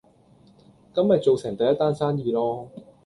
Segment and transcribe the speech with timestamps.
[0.95, 2.67] 咁咪做成第一單生意囉